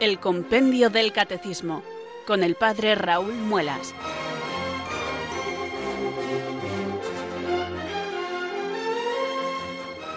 [0.00, 1.82] El Compendio del Catecismo,
[2.26, 3.94] con el Padre Raúl Muelas.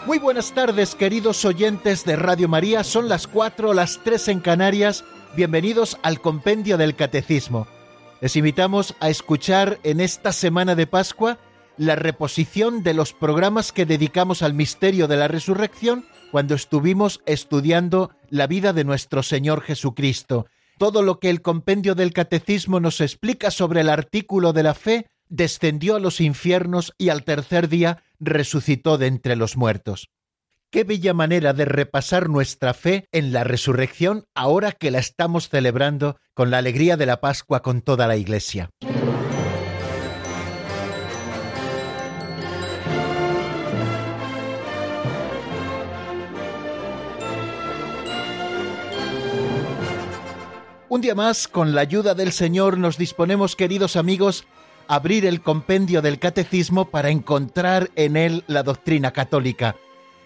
[0.06, 2.86] Muy buenas tardes, queridos oyentes de Radio María.
[2.86, 5.04] Son las cuatro, las tres en Canarias.
[5.36, 7.68] Bienvenidos al Compendio del Catecismo.
[8.22, 11.38] Les invitamos a escuchar en esta semana de Pascua
[11.78, 18.12] la reposición de los programas que dedicamos al misterio de la resurrección cuando estuvimos estudiando
[18.30, 20.48] la vida de nuestro Señor Jesucristo.
[20.78, 25.08] Todo lo que el compendio del Catecismo nos explica sobre el artículo de la fe
[25.30, 30.10] descendió a los infiernos y al tercer día resucitó de entre los muertos.
[30.72, 36.18] Qué bella manera de repasar nuestra fe en la resurrección ahora que la estamos celebrando
[36.34, 38.72] con la alegría de la Pascua con toda la Iglesia.
[50.94, 54.46] Un día más, con la ayuda del Señor, nos disponemos, queridos amigos,
[54.88, 59.76] a abrir el compendio del catecismo para encontrar en él la doctrina católica,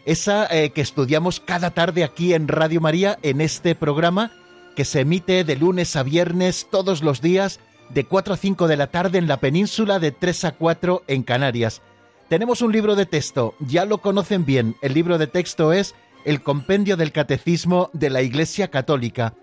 [0.04, 4.34] esa eh, que estudiamos cada tarde aquí en Radio María, en este programa
[4.76, 8.76] que se emite de lunes a viernes todos los días, de 4 a 5 de
[8.76, 11.82] la tarde en la península, de 3 a 4 en Canarias.
[12.28, 15.96] Tenemos un libro de texto, ya lo conocen bien, el libro de texto es
[16.26, 19.34] El Compendio del Catecismo de la Iglesia Católica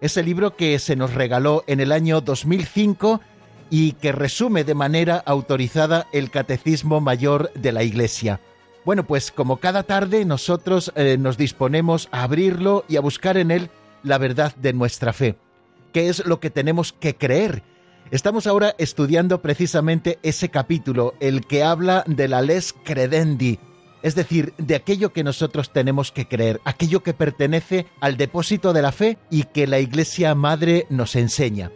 [0.00, 3.20] ese libro que se nos regaló en el año 2005
[3.70, 8.40] y que resume de manera autorizada el Catecismo Mayor de la Iglesia.
[8.84, 13.50] Bueno, pues como cada tarde nosotros eh, nos disponemos a abrirlo y a buscar en
[13.50, 13.70] él
[14.02, 15.36] la verdad de nuestra fe.
[15.92, 17.62] ¿Qué es lo que tenemos que creer?
[18.10, 23.58] Estamos ahora estudiando precisamente ese capítulo, el que habla de la les credendi,
[24.02, 28.82] es decir, de aquello que nosotros tenemos que creer, aquello que pertenece al depósito de
[28.82, 31.70] la fe y que la Iglesia Madre nos enseña.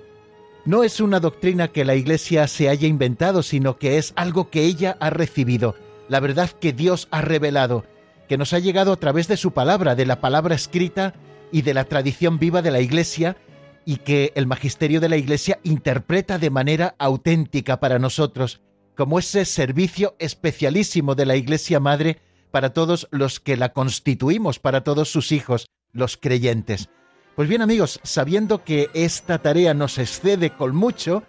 [0.64, 4.62] No es una doctrina que la Iglesia se haya inventado, sino que es algo que
[4.62, 5.74] ella ha recibido,
[6.08, 7.84] la verdad que Dios ha revelado,
[8.28, 11.14] que nos ha llegado a través de su palabra, de la palabra escrita
[11.50, 13.36] y de la tradición viva de la Iglesia,
[13.84, 18.60] y que el magisterio de la Iglesia interpreta de manera auténtica para nosotros
[18.96, 22.18] como ese servicio especialísimo de la Iglesia Madre
[22.50, 26.88] para todos los que la constituimos, para todos sus hijos, los creyentes.
[27.34, 31.22] Pues bien amigos, sabiendo que esta tarea nos excede con mucho,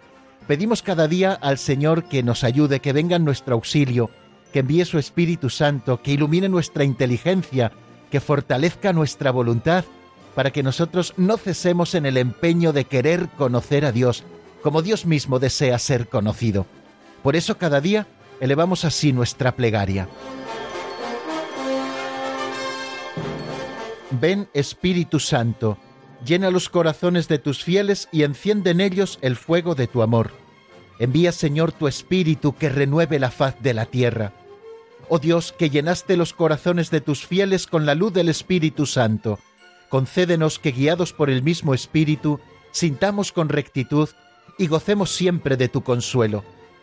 [0.46, 4.10] pedimos cada día al Señor que nos ayude, que venga en nuestro auxilio,
[4.52, 7.72] que envíe su Espíritu Santo, que ilumine nuestra inteligencia,
[8.10, 9.84] que fortalezca nuestra voluntad,
[10.34, 14.24] para que nosotros no cesemos en el empeño de querer conocer a Dios,
[14.62, 16.66] como Dios mismo desea ser conocido.
[17.24, 18.06] Por eso cada día
[18.38, 20.10] elevamos así nuestra plegaria.
[24.10, 25.78] Ven Espíritu Santo,
[26.22, 30.32] llena los corazones de tus fieles y enciende en ellos el fuego de tu amor.
[30.98, 34.34] Envía Señor tu Espíritu que renueve la faz de la tierra.
[35.08, 39.38] Oh Dios, que llenaste los corazones de tus fieles con la luz del Espíritu Santo,
[39.88, 42.38] concédenos que guiados por el mismo Espíritu,
[42.70, 44.10] sintamos con rectitud
[44.58, 46.44] y gocemos siempre de tu consuelo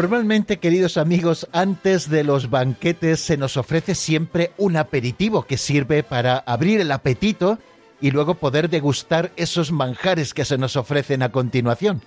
[0.00, 6.02] Normalmente, queridos amigos, antes de los banquetes se nos ofrece siempre un aperitivo que sirve
[6.02, 7.58] para abrir el apetito
[8.00, 12.00] y luego poder degustar esos manjares que se nos ofrecen a continuación.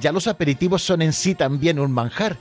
[0.00, 2.36] Ya los aperitivos son en sí también un manjar,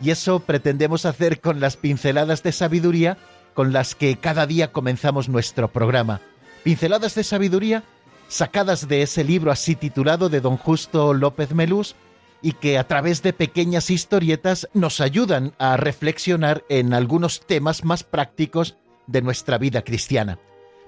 [0.00, 3.18] y eso pretendemos hacer con las pinceladas de sabiduría
[3.52, 6.20] con las que cada día comenzamos nuestro programa.
[6.62, 7.82] Pinceladas de sabiduría
[8.28, 11.96] sacadas de ese libro así titulado de don Justo López Melús,
[12.42, 18.04] y que a través de pequeñas historietas nos ayudan a reflexionar en algunos temas más
[18.04, 20.38] prácticos de nuestra vida cristiana.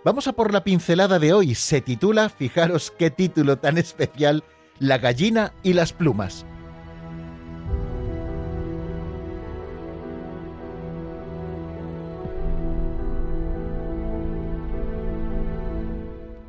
[0.04, 1.54] Vamos a por la pincelada de hoy.
[1.54, 4.44] Se titula, fijaros qué título tan especial,
[4.78, 6.46] La gallina y las plumas.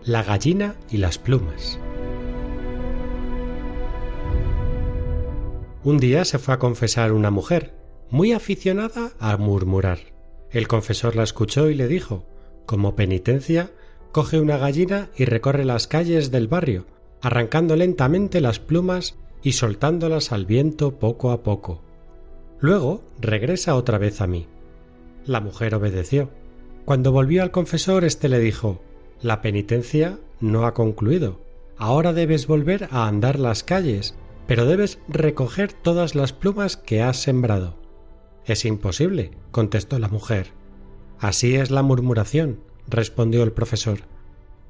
[0.06, 1.80] La gallina y las plumas.
[5.84, 7.74] Un día se fue a confesar una mujer,
[8.10, 10.00] muy aficionada a murmurar.
[10.52, 12.26] El confesor la escuchó y le dijo,
[12.66, 13.72] como penitencia,
[14.12, 16.86] coge una gallina y recorre las calles del barrio,
[17.22, 21.82] arrancando lentamente las plumas y soltándolas al viento poco a poco.
[22.60, 24.48] Luego regresa otra vez a mí.
[25.26, 26.30] La mujer obedeció.
[26.84, 28.82] Cuando volvió al confesor, éste le dijo
[29.22, 31.40] La penitencia no ha concluido.
[31.78, 34.16] Ahora debes volver a andar las calles,
[34.50, 37.80] pero debes recoger todas las plumas que has sembrado.
[38.46, 40.54] Es imposible, contestó la mujer.
[41.20, 44.00] Así es la murmuración, respondió el profesor.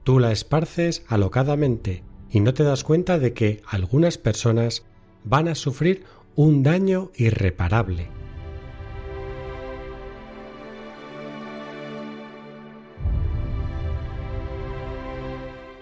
[0.04, 4.84] Tú la esparces alocadamente y no te das cuenta de que algunas personas
[5.24, 6.04] van a sufrir
[6.36, 8.10] un daño irreparable.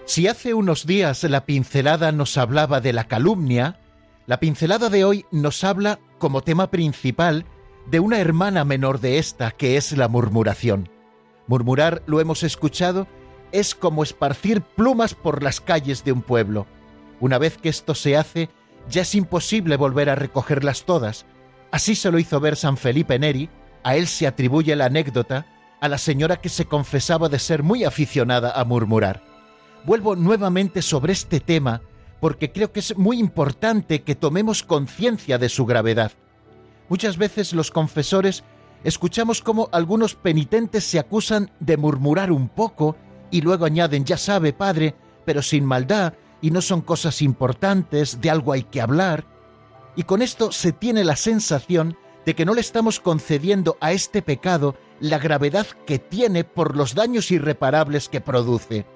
[0.04, 3.80] Si hace unos días la pincelada nos hablaba de la calumnia,
[4.28, 7.46] la pincelada de hoy nos habla como tema principal
[7.86, 10.90] de una hermana menor de esta, que es la murmuración.
[11.46, 13.06] Murmurar, lo hemos escuchado,
[13.52, 16.66] es como esparcir plumas por las calles de un pueblo.
[17.20, 18.50] Una vez que esto se hace,
[18.90, 21.24] ya es imposible volver a recogerlas todas.
[21.70, 23.48] Así se lo hizo ver San Felipe Neri,
[23.82, 25.46] a él se atribuye la anécdota,
[25.80, 29.22] a la señora que se confesaba de ser muy aficionada a murmurar.
[29.86, 31.80] Vuelvo nuevamente sobre este tema
[32.20, 36.12] porque creo que es muy importante que tomemos conciencia de su gravedad.
[36.88, 38.44] Muchas veces los confesores
[38.84, 42.96] escuchamos cómo algunos penitentes se acusan de murmurar un poco
[43.30, 44.94] y luego añaden, ya sabe, padre,
[45.24, 49.24] pero sin maldad, y no son cosas importantes, de algo hay que hablar.
[49.96, 54.22] Y con esto se tiene la sensación de que no le estamos concediendo a este
[54.22, 58.86] pecado la gravedad que tiene por los daños irreparables que produce.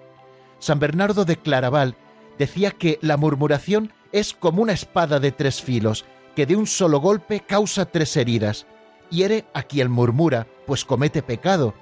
[0.59, 1.97] San Bernardo de Claraval
[2.43, 6.05] decía que la murmuración es como una espada de tres filos,
[6.35, 8.67] que de un solo golpe causa tres heridas.
[9.11, 11.73] Hiere a quien murmura, pues comete pecado.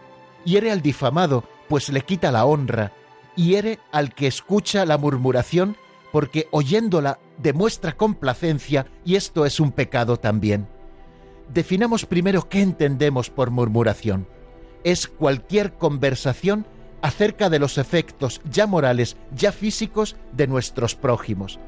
[0.44, 2.92] Hiere al difamado, pues le quita la honra,
[3.36, 5.78] hiere al que escucha la murmuración,
[6.12, 10.68] porque oyéndola demuestra complacencia y esto es un pecado también.
[11.48, 14.28] Definamos primero qué entendemos por murmuración.
[14.84, 16.66] Es cualquier conversación
[17.02, 21.58] acerca de los efectos ya morales, ya físicos de nuestros prójimos.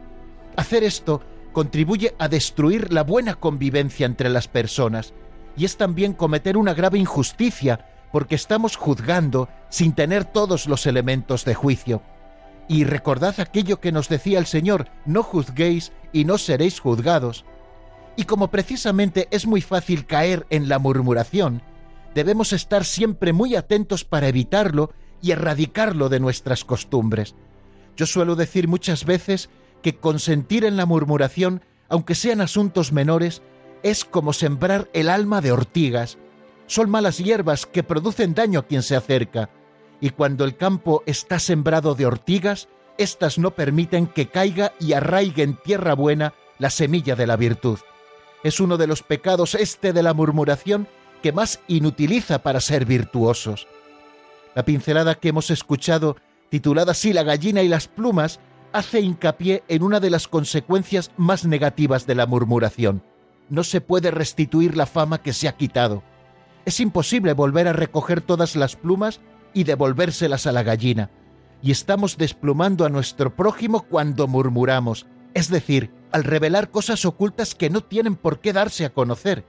[0.57, 5.15] Hacer esto contribuye a destruir la buena convivencia entre las personas
[5.57, 11.45] y es también cometer una grave injusticia porque estamos juzgando sin tener todos los elementos
[11.45, 12.03] de juicio.
[12.69, 17.45] Y recordad aquello que nos decía el Señor, no juzguéis y no seréis juzgados.
[18.17, 21.63] Y como precisamente es muy fácil caer en la murmuración,
[22.15, 27.35] debemos estar siempre muy atentos para evitarlo y erradicarlo de nuestras costumbres.
[27.97, 29.49] Yo suelo decir muchas veces
[29.81, 33.43] que consentir en la murmuración, aunque sean asuntos menores,
[33.83, 36.19] es como sembrar el alma de ortigas,
[36.67, 39.51] son malas hierbas que producen daño a quien se acerca,
[40.01, 45.43] y cuando el campo está sembrado de ortigas, éstas no permiten que caiga y arraigue
[45.43, 47.79] en tierra buena la semilla de la virtud.
[48.43, 50.89] Es uno de los pecados este de la murmuración
[51.23, 53.69] que más inutiliza para ser virtuosos.
[54.55, 56.17] La pincelada que hemos escuchado,
[56.51, 58.41] titulada así La gallina y las plumas,
[58.73, 63.03] hace hincapié en una de las consecuencias más negativas de la murmuración.
[63.49, 66.03] No se puede restituir la fama que se ha quitado.
[66.65, 69.21] Es imposible volver a recoger todas las plumas
[69.53, 71.11] y devolvérselas a la gallina.
[71.63, 77.71] Y estamos desplumando a nuestro prójimo cuando murmuramos, es decir, al revelar cosas ocultas que
[77.71, 79.45] no tienen por qué darse a conocer.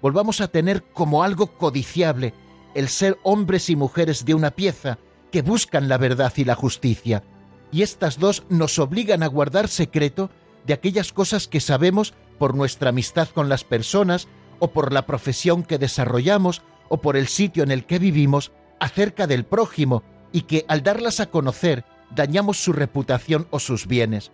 [0.00, 2.34] Volvamos a tener como algo codiciable
[2.74, 4.98] el ser hombres y mujeres de una pieza
[5.30, 7.22] que buscan la verdad y la justicia.
[7.70, 10.30] Y estas dos nos obligan a guardar secreto
[10.66, 15.62] de aquellas cosas que sabemos por nuestra amistad con las personas o por la profesión
[15.62, 20.02] que desarrollamos o por el sitio en el que vivimos acerca del prójimo
[20.32, 24.32] y que al darlas a conocer dañamos su reputación o sus bienes.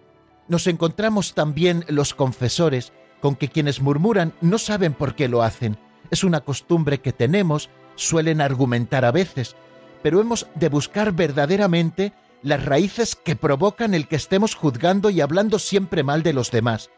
[0.49, 5.79] Nos encontramos también los confesores con que quienes murmuran no saben por qué lo hacen.
[6.11, 7.69] Es una costumbre que tenemos,
[7.99, 9.57] suelen argumentar a veces,
[10.03, 12.13] pero hemos de buscar verdaderamente
[12.43, 16.91] las raíces que provocan el que estemos juzgando y hablando siempre mal de los demás.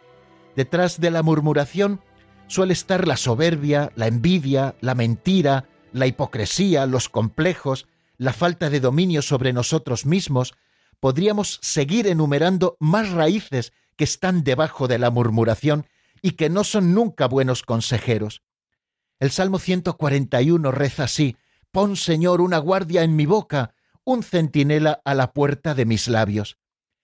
[0.55, 2.01] Detrás de la murmuración
[2.47, 7.87] suele estar la soberbia, la envidia, la mentira, la hipocresía, los complejos,
[8.19, 10.55] la falta de dominio sobre nosotros mismos,
[11.01, 15.87] podríamos seguir enumerando más raíces que están debajo de la murmuración
[16.21, 18.43] y que no son nunca buenos consejeros.
[19.21, 21.37] El Salmo 141 reza así,
[21.71, 26.57] Pon Señor una guardia en mi boca, un centinela a la puerta de mis labios.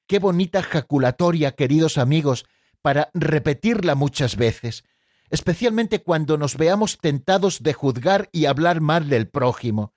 [0.06, 2.46] Qué bonita jaculatoria, queridos amigos,
[2.80, 4.84] para repetirla muchas veces,
[5.28, 9.92] especialmente cuando nos veamos tentados de juzgar y hablar mal del prójimo.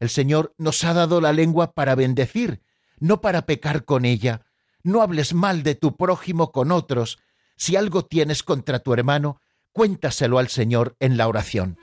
[0.00, 2.62] El Señor nos ha dado la lengua para bendecir,
[2.98, 4.40] no para pecar con ella.
[4.84, 7.18] no hables mal de tu prójimo con otros.
[7.56, 9.40] Si algo tienes contra tu hermano,
[9.78, 11.78] cuéntaselo al Señor en la oración.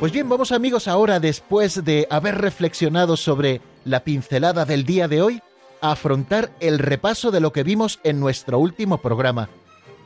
[0.00, 5.20] Pues bien, vamos amigos ahora, después de haber reflexionado sobre la pincelada del día de
[5.20, 5.42] hoy,
[5.82, 9.50] a afrontar el repaso de lo que vimos en nuestro último programa.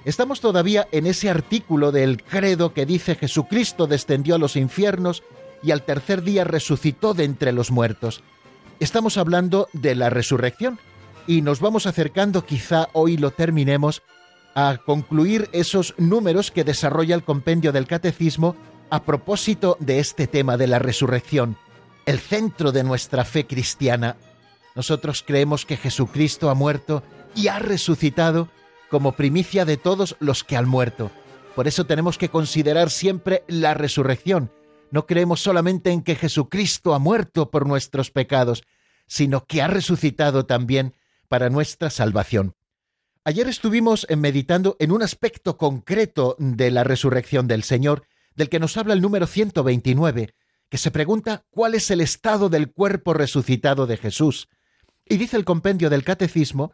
[0.05, 5.23] Estamos todavía en ese artículo del credo que dice Jesucristo descendió a los infiernos
[5.63, 8.25] y al tercer día resucitó de entre los muertos.
[8.81, 10.81] Estamos hablando de la resurrección
[11.29, 14.03] y nos vamos acercando, quizá hoy lo terminemos,
[14.57, 18.57] a concluir esos números que desarrolla el compendio del catecismo
[18.91, 21.57] a propósito de este tema de la resurrección,
[22.07, 24.17] el centro de nuestra fe cristiana.
[24.75, 27.03] Nosotros creemos que Jesucristo ha muerto
[27.35, 28.49] y ha resucitado
[28.91, 31.11] como primicia de todos los que han muerto.
[31.55, 34.51] Por eso tenemos que considerar siempre la resurrección.
[34.91, 38.65] No creemos solamente en que Jesucristo ha muerto por nuestros pecados,
[39.07, 40.95] sino que ha resucitado también
[41.29, 42.55] para nuestra salvación.
[43.25, 48.77] Ayer estuvimos meditando en un aspecto concreto de la resurrección del Señor del que nos
[48.77, 50.35] habla el número 129,
[50.69, 54.49] que se pregunta cuál es el estado del cuerpo resucitado de Jesús.
[55.07, 56.73] Y dice el compendio del Catecismo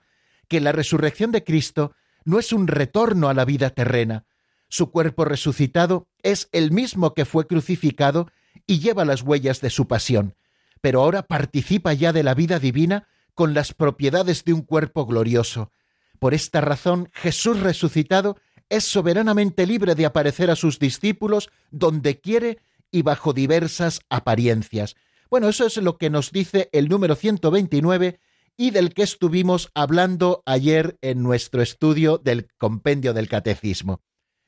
[0.49, 1.93] que la resurrección de Cristo
[2.25, 4.25] no es un retorno a la vida terrena.
[4.69, 8.31] Su cuerpo resucitado es el mismo que fue crucificado
[8.67, 10.37] y lleva las huellas de su pasión,
[10.81, 15.73] pero ahora participa ya de la vida divina con las propiedades de un cuerpo glorioso.
[16.19, 18.37] Por esta razón, Jesús resucitado
[18.71, 22.59] es soberanamente libre de aparecer a sus discípulos donde quiere
[22.91, 24.97] y bajo diversas apariencias.
[25.29, 28.19] Bueno, eso es lo que nos dice el número 129
[28.57, 34.03] y del que estuvimos hablando ayer en nuestro estudio del compendio del catecismo.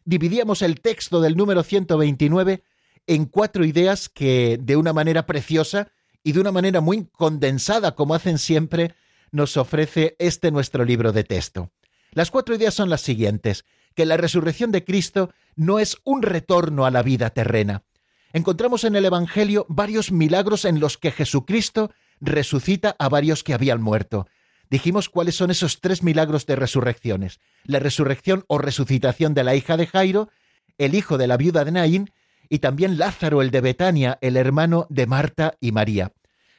[0.05, 2.63] Dividíamos el texto del número 129
[3.07, 8.15] en cuatro ideas que, de una manera preciosa y de una manera muy condensada, como
[8.15, 8.95] hacen siempre,
[9.31, 11.71] nos ofrece este nuestro libro de texto.
[12.13, 13.65] Las cuatro ideas son las siguientes
[13.95, 17.83] que la resurrección de Cristo no es un retorno a la vida terrena.
[18.33, 23.83] Encontramos en el Evangelio varios milagros en los que Jesucristo resucita a varios que habían
[23.83, 24.27] muerto.
[24.71, 27.41] Dijimos cuáles son esos tres milagros de resurrecciones.
[27.65, 30.31] La resurrección o resucitación de la hija de Jairo,
[30.79, 32.11] el hijo de la viuda de Naín
[32.49, 36.13] y también Lázaro el de Betania, el hermano de Marta y María.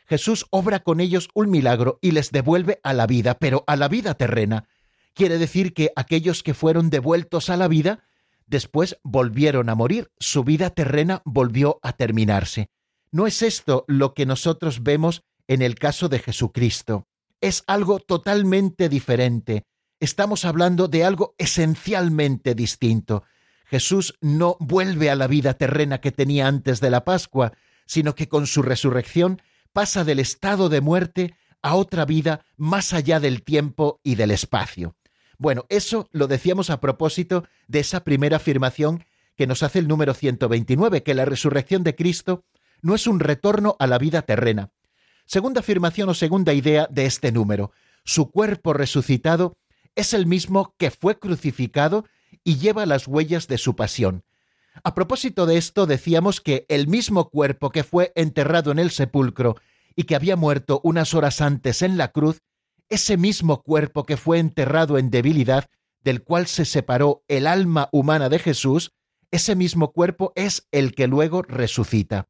[0.05, 3.87] Jesús obra con ellos un milagro y les devuelve a la vida, pero a la
[3.87, 4.65] vida terrena
[5.13, 8.03] quiere decir que aquellos que fueron devueltos a la vida,
[8.47, 12.69] después volvieron a morir, su vida terrena volvió a terminarse.
[13.11, 17.07] No es esto lo que nosotros vemos en el caso de Jesucristo.
[17.41, 19.65] Es algo totalmente diferente.
[19.99, 23.23] Estamos hablando de algo esencialmente distinto.
[23.65, 27.53] Jesús no vuelve a la vida terrena que tenía antes de la Pascua,
[27.85, 29.41] sino que con su resurrección
[29.73, 34.95] pasa del estado de muerte a otra vida más allá del tiempo y del espacio.
[35.43, 39.03] Bueno, eso lo decíamos a propósito de esa primera afirmación
[39.35, 42.45] que nos hace el número 129, que la resurrección de Cristo
[42.81, 44.71] no es un retorno a la vida terrena.
[45.25, 47.73] Segunda afirmación o segunda idea de este número,
[48.05, 49.57] su cuerpo resucitado
[49.95, 52.05] es el mismo que fue crucificado
[52.45, 54.23] y lleva las huellas de su pasión.
[54.81, 59.57] A propósito de esto decíamos que el mismo cuerpo que fue enterrado en el sepulcro
[59.93, 62.41] y que había muerto unas horas antes en la cruz
[62.89, 65.69] ese mismo cuerpo que fue enterrado en debilidad,
[66.03, 68.91] del cual se separó el alma humana de Jesús,
[69.31, 72.27] ese mismo cuerpo es el que luego resucita.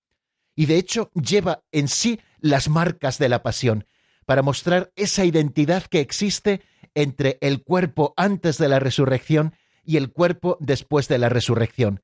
[0.56, 3.88] Y de hecho lleva en sí las marcas de la pasión,
[4.26, 6.62] para mostrar esa identidad que existe
[6.96, 12.02] entre el cuerpo antes de la resurrección y el cuerpo después de la resurrección.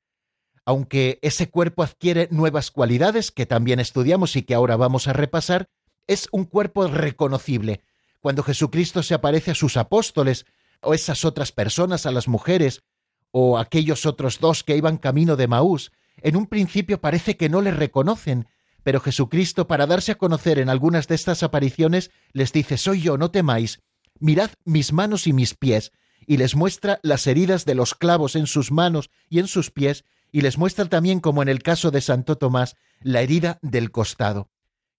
[0.66, 5.68] Aunque ese cuerpo adquiere nuevas cualidades que también estudiamos y que ahora vamos a repasar,
[6.06, 7.80] es un cuerpo reconocible,
[8.20, 10.46] cuando Jesucristo se aparece a sus apóstoles,
[10.82, 12.82] o esas otras personas, a las mujeres,
[13.30, 17.60] o aquellos otros dos que iban camino de Maús, en un principio parece que no
[17.60, 18.46] le reconocen,
[18.82, 23.18] pero Jesucristo, para darse a conocer en algunas de estas apariciones, les dice, Soy yo,
[23.18, 23.80] no temáis,
[24.18, 25.92] mirad mis manos y mis pies,
[26.26, 30.04] y les muestra las heridas de los clavos en sus manos y en sus pies,
[30.32, 34.48] y les muestra también, como en el caso de Santo Tomás, la herida del costado.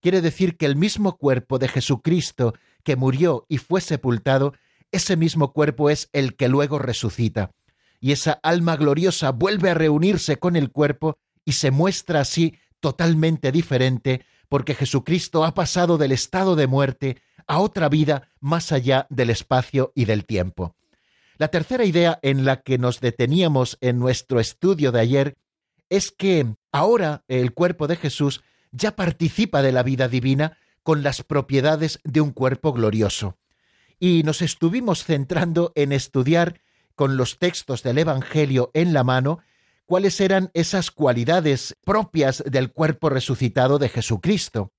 [0.02, 4.54] Quiere decir que el mismo cuerpo de Jesucristo que murió y fue sepultado,
[4.92, 7.52] ese mismo cuerpo es el que luego resucita.
[8.04, 13.52] y esa alma gloriosa vuelve a reunirse con el cuerpo y se muestra así totalmente
[13.52, 19.30] diferente porque Jesucristo ha pasado del estado de muerte a otra vida más allá del
[19.30, 20.76] espacio y del tiempo.
[21.38, 25.38] La tercera idea en la que nos deteníamos en nuestro estudio de ayer
[25.90, 31.24] es que ahora el cuerpo de Jesús ya participa de la vida divina con las
[31.24, 33.38] propiedades de un cuerpo glorioso.
[34.00, 36.62] Y nos estuvimos centrando en estudiar
[36.96, 39.40] con los textos del Evangelio en la mano
[39.86, 44.72] cuáles eran esas cualidades propias del cuerpo resucitado de Jesucristo.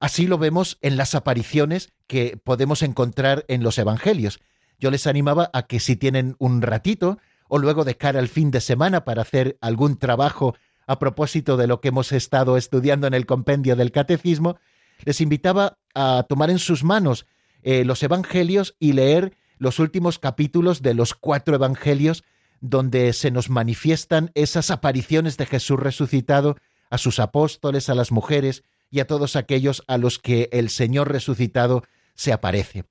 [0.00, 4.40] Así lo vemos en las apariciones que podemos encontrar en los Evangelios.
[4.78, 8.50] Yo les animaba a que si tienen un ratito o luego de cara al fin
[8.50, 10.54] de semana para hacer algún trabajo
[10.86, 14.58] a propósito de lo que hemos estado estudiando en el compendio del catecismo,
[15.04, 17.26] les invitaba a tomar en sus manos
[17.62, 22.24] eh, los Evangelios y leer los últimos capítulos de los cuatro Evangelios
[22.60, 26.56] donde se nos manifiestan esas apariciones de Jesús resucitado
[26.90, 31.10] a sus apóstoles, a las mujeres y a todos aquellos a los que el Señor
[31.10, 31.82] resucitado
[32.14, 32.84] se aparece.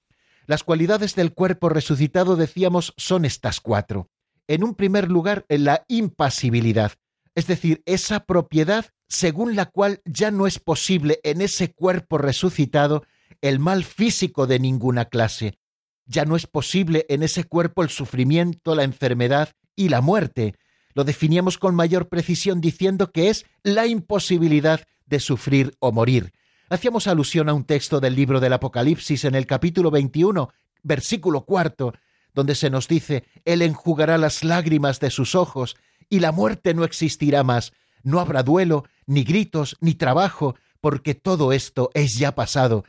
[0.45, 4.09] Las cualidades del cuerpo resucitado, decíamos, son estas cuatro.
[4.47, 6.91] En un primer lugar, la impasibilidad,
[7.35, 13.03] es decir, esa propiedad según la cual ya no es posible en ese cuerpo resucitado
[13.41, 15.59] el mal físico de ninguna clase,
[16.05, 20.55] ya no es posible en ese cuerpo el sufrimiento, la enfermedad y la muerte.
[20.93, 26.31] Lo definíamos con mayor precisión diciendo que es la imposibilidad de sufrir o morir.
[26.69, 30.49] Hacíamos alusión a un texto del libro del Apocalipsis en el capítulo 21,
[30.83, 31.93] versículo cuarto,
[32.33, 35.75] donde se nos dice, Él enjugará las lágrimas de sus ojos,
[36.09, 41.51] y la muerte no existirá más, no habrá duelo, ni gritos, ni trabajo, porque todo
[41.51, 42.83] esto es ya pasado.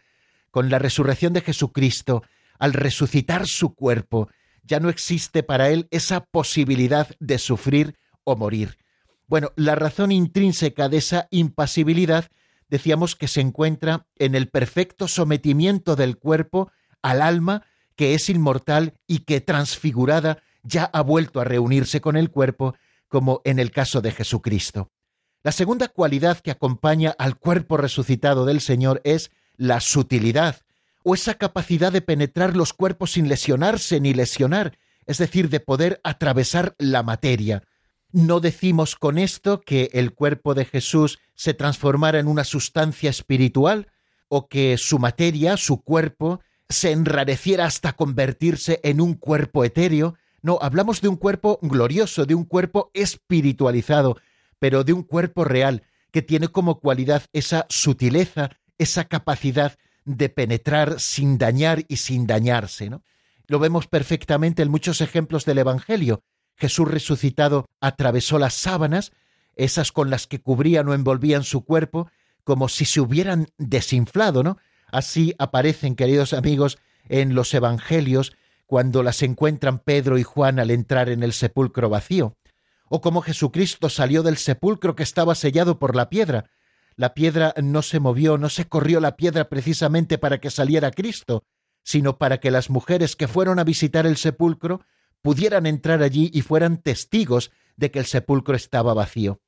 [0.51, 2.23] Con la resurrección de Jesucristo,
[2.59, 4.29] al resucitar su cuerpo,
[4.63, 8.79] ya no existe para él esa posibilidad de sufrir o morir.
[9.29, 12.27] Bueno, la razón intrínseca de esa impasibilidad
[12.69, 16.71] decíamos que se encuentra en el perfecto sometimiento del cuerpo
[17.03, 17.65] al alma
[17.97, 22.75] que es inmortal y que transfigurada ya ha vuelto a reunirse con el cuerpo,
[23.09, 24.91] como en el caso de Jesucristo.
[25.43, 30.63] La segunda cualidad que acompaña al cuerpo resucitado del Señor es la sutilidad,
[31.05, 36.01] o esa capacidad de penetrar los cuerpos sin lesionarse ni lesionar, es decir, de poder
[36.03, 37.63] atravesar la materia.
[38.11, 43.89] No decimos con esto que el cuerpo de Jesús se transformara en una sustancia espiritual
[44.29, 50.17] o que su materia, su cuerpo, se enrareciera hasta convertirse en un cuerpo etéreo.
[50.47, 54.17] No, hablamos de un cuerpo glorioso, de un cuerpo espiritualizado,
[54.61, 55.83] pero de un cuerpo real,
[56.13, 62.89] que tiene como cualidad esa sutileza, esa capacidad de penetrar sin dañar y sin dañarse.
[62.89, 63.03] ¿no?
[63.49, 66.23] Lo vemos perfectamente en muchos ejemplos del Evangelio.
[66.55, 69.11] Jesús resucitado atravesó las sábanas,
[69.57, 72.09] esas con las que cubrían o envolvían su cuerpo,
[72.45, 74.59] como si se hubieran desinflado, ¿no?
[74.93, 76.79] Así aparecen, queridos amigos,
[77.09, 78.33] en los Evangelios
[78.67, 82.37] cuando las encuentran Pedro y Juan al entrar en el sepulcro vacío,
[82.89, 86.51] o como Jesucristo salió del sepulcro que estaba sellado por la piedra,
[86.97, 91.45] la piedra no se movió, no se corrió la piedra precisamente para que saliera Cristo,
[91.83, 94.81] sino para que las mujeres que fueron a visitar el sepulcro
[95.23, 99.41] pudieran entrar allí y fueran testigos de que el sepulcro estaba vacío.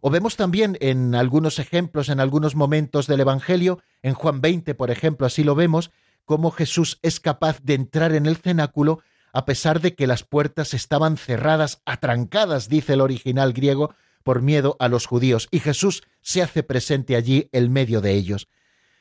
[0.00, 4.90] O vemos también en algunos ejemplos, en algunos momentos del Evangelio, en Juan 20, por
[4.90, 5.92] ejemplo, así lo vemos,
[6.24, 9.00] cómo Jesús es capaz de entrar en el cenáculo
[9.32, 14.76] a pesar de que las puertas estaban cerradas, atrancadas, dice el original griego, por miedo
[14.78, 18.48] a los judíos, y Jesús se hace presente allí en medio de ellos.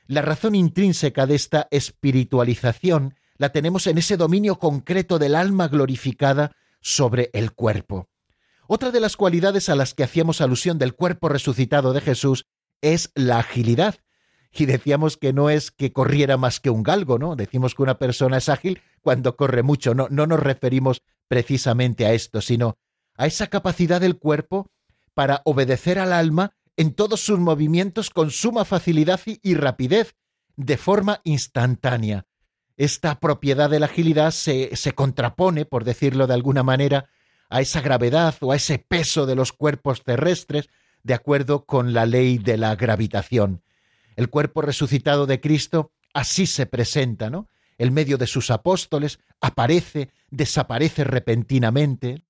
[0.07, 6.55] La razón intrínseca de esta espiritualización la tenemos en ese dominio concreto del alma glorificada
[6.79, 8.07] sobre el cuerpo.
[8.67, 12.45] Otra de las cualidades a las que hacíamos alusión del cuerpo resucitado de Jesús
[12.81, 13.95] es la agilidad.
[14.54, 17.36] Y decíamos que no es que corriera más que un galgo, ¿no?
[17.36, 19.96] Decimos que una persona es ágil cuando corre mucho.
[19.96, 22.78] No, no nos referimos precisamente a esto, sino
[23.16, 24.70] a esa capacidad del cuerpo
[25.14, 30.16] para obedecer al alma en todos sus movimientos con suma facilidad y rapidez,
[30.56, 32.26] de forma instantánea.
[32.78, 37.10] Esta propiedad de la agilidad se, se contrapone, por decirlo de alguna manera,
[37.50, 40.70] a esa gravedad o a ese peso de los cuerpos terrestres,
[41.04, 43.62] de acuerdo con la ley de la gravitación.
[44.15, 47.47] El cuerpo resucitado de Cristo así se presenta, ¿no?
[47.78, 52.24] En medio de sus apóstoles, aparece, desaparece repentinamente.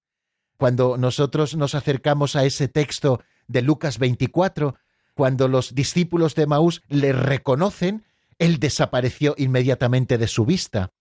[0.57, 4.75] Cuando nosotros nos acercamos a ese texto de Lucas 24,
[5.13, 8.05] cuando los discípulos de Maús le reconocen,
[8.39, 10.91] él desapareció inmediatamente de su vista.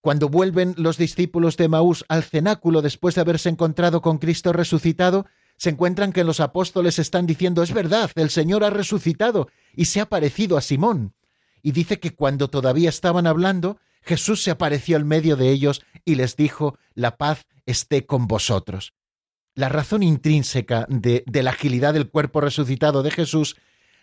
[0.00, 5.26] Cuando vuelven los discípulos de Maús al cenáculo después de haberse encontrado con Cristo resucitado,
[5.58, 10.00] se encuentran que los apóstoles están diciendo, es verdad, el Señor ha resucitado y se
[10.00, 11.14] ha parecido a Simón.
[11.62, 16.14] Y dice que cuando todavía estaban hablando, Jesús se apareció en medio de ellos y
[16.14, 18.94] les dijo, la paz esté con vosotros.
[19.54, 23.56] La razón intrínseca de, la agilidad del cuerpo resucitado de Jesús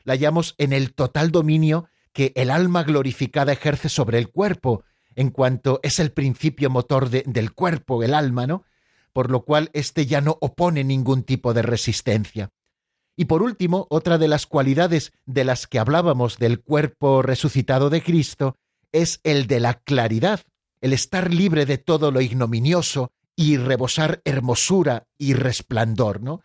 [0.04, 4.84] la hallamos en el total dominio que el alma glorificada ejerce sobre el cuerpo,
[5.15, 8.65] en cuanto es el principio motor del cuerpo, el alma, ¿no?
[9.15, 12.49] Por lo cual éste ya no opone ningún tipo de resistencia.
[13.15, 18.04] Y por último, otra de las cualidades de las que hablábamos del cuerpo resucitado de
[18.04, 18.58] Cristo
[18.91, 20.41] es el de la claridad,
[20.82, 26.41] el estar libre de todo lo ignominioso y rebosar hermosura y resplandor, ¿no?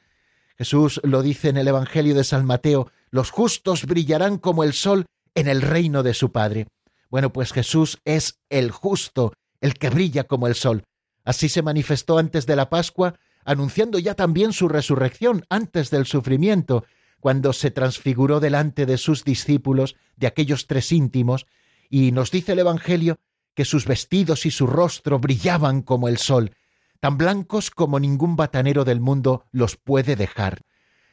[0.56, 5.06] Jesús lo dice en el Evangelio de San Mateo, los justos brillarán como el sol
[5.34, 6.68] en el reino de su Padre.
[7.08, 10.84] Bueno, pues Jesús es el justo, el que brilla como el sol.
[11.24, 16.84] Así se manifestó antes de la Pascua, anunciando ya también su resurrección antes del sufrimiento,
[17.20, 21.46] cuando se transfiguró delante de sus discípulos, de aquellos tres íntimos,
[21.88, 23.18] y nos dice el Evangelio
[23.54, 26.56] que sus vestidos y su rostro brillaban como el sol,
[27.00, 30.62] tan blancos como ningún batanero del mundo los puede dejar.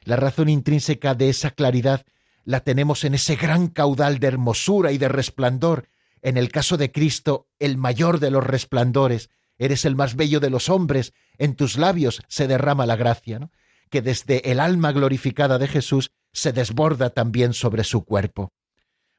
[0.04, 2.06] La razón intrínseca de esa claridad
[2.46, 5.90] la tenemos en ese gran caudal de hermosura y de resplandor.
[6.22, 10.50] En el caso de Cristo, el mayor de los resplandores, eres el más bello de
[10.50, 13.50] los hombres, en tus labios se derrama la gracia,
[13.90, 18.52] que desde el alma glorificada de Jesús se desborda también sobre su cuerpo.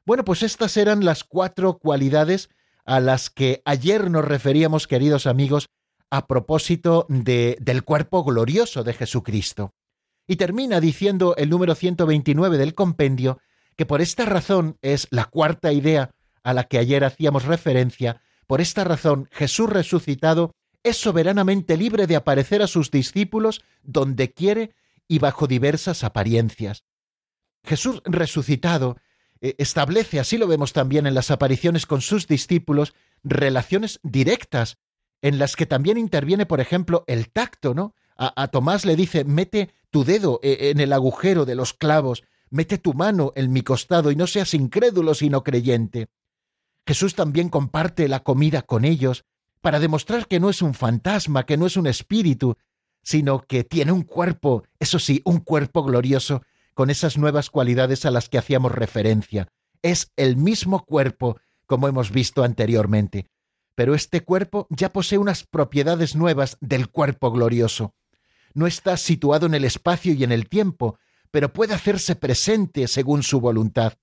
[0.05, 2.49] Bueno, pues estas eran las cuatro cualidades
[2.85, 5.67] a las que ayer nos referíamos, queridos amigos,
[6.09, 9.73] a propósito de, del cuerpo glorioso de Jesucristo.
[10.27, 13.39] Y termina diciendo el número 129 del compendio
[13.75, 16.11] que por esta razón es la cuarta idea
[16.43, 22.15] a la que ayer hacíamos referencia, por esta razón Jesús resucitado es soberanamente libre de
[22.15, 24.71] aparecer a sus discípulos donde quiere
[25.07, 26.83] y bajo diversas apariencias.
[27.63, 28.97] Jesús resucitado
[29.39, 34.79] eh, establece, así lo vemos también en las apariciones con sus discípulos, relaciones directas,
[35.21, 37.93] en las que también interviene, por ejemplo, el tacto, ¿no?
[38.17, 42.79] A, Tomás le dice, mete tu dedo eh, en el agujero de los clavos, mete
[42.79, 46.07] tu mano en mi costado y no seas incrédulo sino creyente.
[46.89, 49.23] Jesús también comparte la comida con ellos
[49.61, 52.57] para demostrar que no es un fantasma, que no es un espíritu,
[53.03, 56.41] sino que tiene un cuerpo, eso sí, un cuerpo glorioso,
[56.73, 59.47] con esas nuevas cualidades a las que hacíamos referencia.
[59.81, 63.27] Es el mismo cuerpo, como hemos visto anteriormente,
[63.75, 67.93] pero este cuerpo ya posee unas propiedades nuevas del cuerpo glorioso
[68.53, 70.97] no está situado en el espacio y en el tiempo,
[71.31, 73.93] pero puede hacerse presente según su voluntad.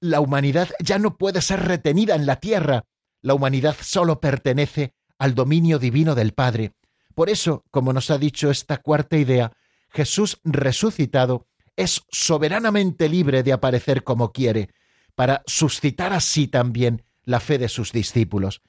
[0.00, 2.84] La humanidad ya no puede ser retenida en la tierra,
[3.22, 6.72] la humanidad solo pertenece al dominio divino del Padre.
[7.14, 9.52] Por eso, como nos ha dicho esta cuarta idea,
[9.90, 14.70] Jesús resucitado es soberanamente libre de aparecer como quiere,
[15.14, 18.62] para suscitar así también la fe de sus discípulos.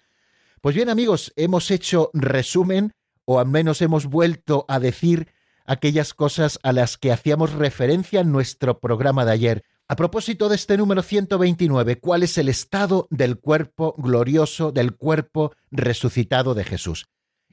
[0.61, 2.93] Pues bien amigos, hemos hecho resumen
[3.25, 5.27] o al menos hemos vuelto a decir
[5.65, 9.63] aquellas cosas a las que hacíamos referencia en nuestro programa de ayer.
[9.89, 15.53] A propósito de este número 129, ¿cuál es el estado del cuerpo glorioso, del cuerpo
[15.71, 17.07] resucitado de Jesús?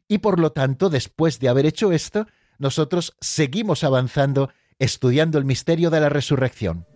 [0.08, 2.26] Y por lo tanto, después de haber hecho esto,
[2.58, 6.86] nosotros seguimos avanzando estudiando el misterio de la resurrección.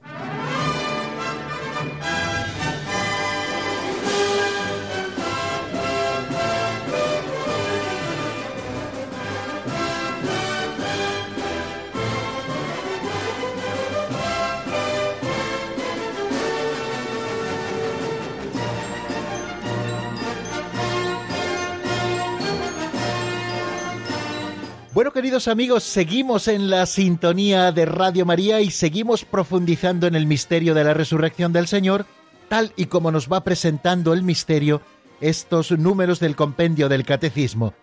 [24.99, 30.27] Bueno, queridos amigos, seguimos en la sintonía de Radio María y seguimos profundizando en el
[30.27, 32.05] misterio de la resurrección del Señor,
[32.49, 34.83] tal y como nos va presentando el misterio
[35.21, 37.75] estos números del compendio del Catecismo.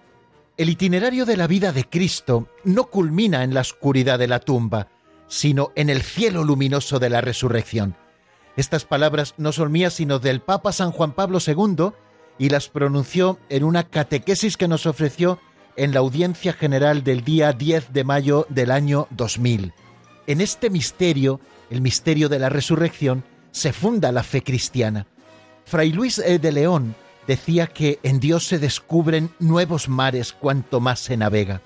[0.58, 4.90] El itinerario de la vida de Cristo no culmina en la oscuridad de la tumba,
[5.30, 7.96] sino en el cielo luminoso de la resurrección.
[8.58, 11.92] Estas palabras no son mías, sino del Papa San Juan Pablo II,
[12.38, 15.40] y las pronunció en una catequesis que nos ofreció
[15.78, 19.74] en la audiencia general del día 10 de mayo del año 2000.
[20.28, 25.08] En este misterio, el misterio de la resurrección, se funda la fe cristiana.
[25.66, 26.40] Fray Luis e.
[26.40, 26.96] de León
[27.28, 31.62] decía que en Dios se descubren nuevos mares cuanto más se navega.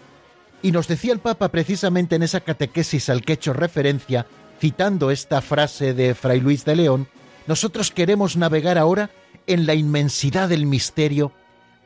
[0.62, 4.26] Y nos decía el Papa precisamente en esa catequesis al que he hecho referencia,
[4.60, 7.08] citando esta frase de Fray Luis de León,
[7.48, 9.10] nosotros queremos navegar ahora
[9.48, 11.32] en la inmensidad del misterio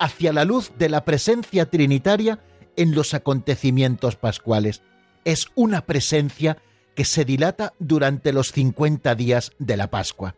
[0.04, 2.40] hacia la luz de la presencia trinitaria
[2.76, 4.82] en los acontecimientos pascuales.
[5.24, 6.58] Es una presencia
[6.94, 10.36] que se dilata durante los 50 días de la Pascua.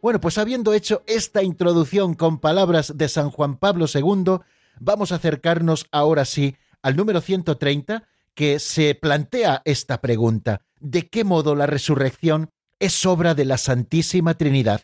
[0.00, 4.38] Bueno, pues habiendo hecho esta introducción con palabras de San Juan Pablo II,
[4.78, 10.62] vamos a acercarnos ahora sí al número 130, que se plantea esta pregunta.
[10.78, 14.82] ¿De qué modo la resurrección es obra de la Santísima Trinidad?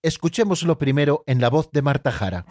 [0.00, 2.46] Escuchémoslo primero en la voz de Marta Jara.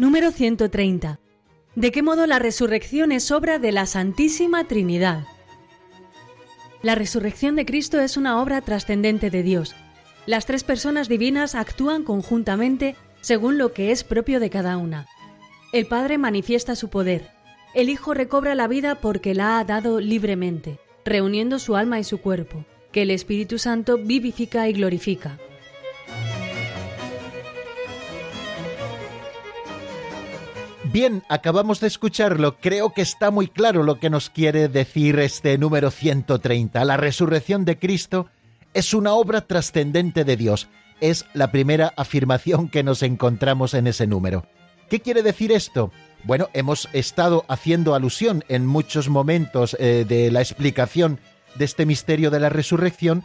[0.00, 1.20] Número 130.
[1.74, 5.26] ¿De qué modo la resurrección es obra de la Santísima Trinidad?
[6.80, 9.76] La resurrección de Cristo es una obra trascendente de Dios.
[10.24, 15.06] Las tres personas divinas actúan conjuntamente según lo que es propio de cada una.
[15.70, 17.28] El Padre manifiesta su poder.
[17.74, 22.22] El Hijo recobra la vida porque la ha dado libremente, reuniendo su alma y su
[22.22, 25.38] cuerpo, que el Espíritu Santo vivifica y glorifica.
[30.92, 32.56] Bien, acabamos de escucharlo.
[32.58, 36.84] Creo que está muy claro lo que nos quiere decir este número 130.
[36.84, 38.26] La resurrección de Cristo
[38.74, 40.68] es una obra trascendente de Dios.
[41.00, 44.46] Es la primera afirmación que nos encontramos en ese número.
[44.88, 45.92] ¿Qué quiere decir esto?
[46.24, 51.20] Bueno, hemos estado haciendo alusión en muchos momentos eh, de la explicación
[51.54, 53.22] de este misterio de la resurrección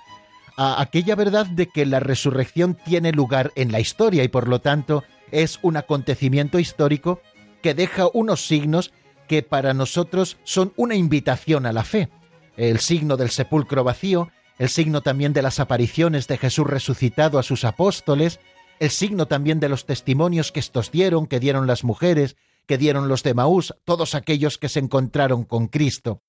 [0.56, 4.62] a aquella verdad de que la resurrección tiene lugar en la historia y por lo
[4.62, 7.21] tanto es un acontecimiento histórico
[7.65, 8.93] que deja unos signos
[9.28, 12.10] que para nosotros son una invitación a la fe.
[12.58, 17.41] El signo del sepulcro vacío, el signo también de las apariciones de Jesús resucitado a
[17.41, 18.39] sus apóstoles,
[18.80, 22.36] el signo también de los testimonios que estos dieron, que dieron las mujeres,
[22.67, 26.21] que dieron los de Maús, todos aquellos que se encontraron con Cristo.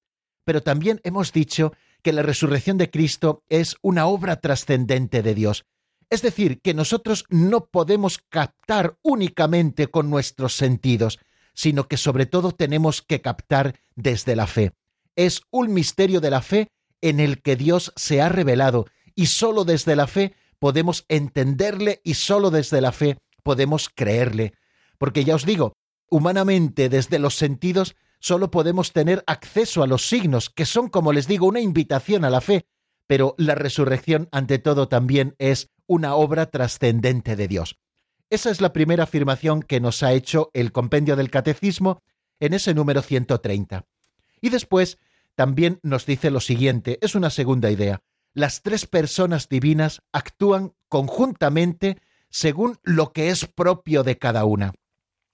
[0.42, 5.66] Pero también hemos dicho que la resurrección de Cristo es una obra trascendente de Dios.
[6.09, 11.19] Es decir, que nosotros no podemos captar únicamente con nuestros sentidos,
[11.55, 14.73] sino que sobre todo tenemos que captar desde la fe.
[15.16, 16.69] Es un misterio de la fe
[17.01, 22.14] en el que Dios se ha revelado y sólo desde la fe podemos entenderle y
[22.14, 24.53] sólo desde la fe podemos creerle.
[24.99, 25.77] Porque ya os digo,
[26.09, 31.27] humanamente desde los sentidos solo podemos tener acceso a los signos, que son, como les
[31.27, 32.66] digo, una invitación a la fe,
[33.07, 37.79] pero la resurrección ante todo también es una obra trascendente de Dios.
[38.29, 42.03] Esa es la primera afirmación que nos ha hecho el compendio del Catecismo
[42.40, 43.85] en ese número 130.
[44.40, 44.99] Y después
[45.35, 48.03] también nos dice lo siguiente, es una segunda idea.
[48.35, 51.99] Las tres personas divinas actúan conjuntamente
[52.31, 54.72] según lo que es propio de cada una.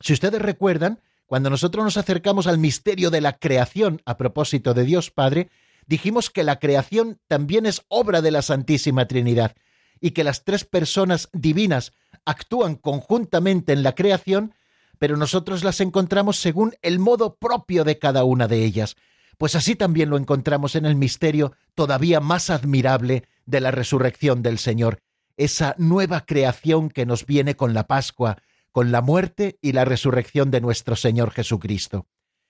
[0.00, 4.84] Si ustedes recuerdan, cuando nosotros nos acercamos al misterio de la creación a propósito de
[4.84, 5.48] Dios Padre,
[5.86, 9.54] dijimos que la creación también es obra de la Santísima Trinidad
[10.02, 11.92] y que las tres personas divinas
[12.26, 14.52] actúan conjuntamente en la creación,
[14.98, 18.96] pero nosotros las encontramos según el modo propio de cada una de ellas.
[19.38, 24.58] Pues así también lo encontramos en el misterio todavía más admirable de la resurrección del
[24.58, 24.98] Señor,
[25.36, 28.38] esa nueva creación que nos viene con la Pascua,
[28.72, 32.06] con la muerte y la resurrección de nuestro Señor Jesucristo.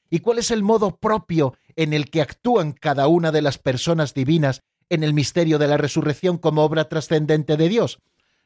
[0.08, 4.14] ¿Y cuál es el modo propio en el que actúan cada una de las personas
[4.14, 4.62] divinas
[4.92, 7.98] en el misterio de la resurrección como obra trascendente de Dios.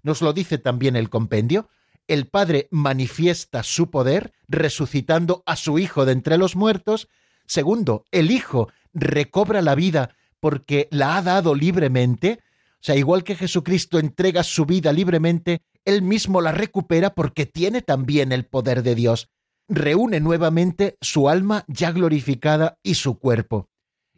[0.05, 1.69] Nos lo dice también el compendio.
[2.07, 7.09] El Padre manifiesta su poder resucitando a su Hijo de entre los muertos.
[7.47, 12.39] Segundo, el Hijo recobra la vida porque la ha dado libremente.
[12.75, 17.83] O sea, igual que Jesucristo entrega su vida libremente, Él mismo la recupera porque tiene
[17.83, 19.31] también el poder de Dios.
[19.69, 23.69] Reúne nuevamente su alma ya glorificada y su cuerpo.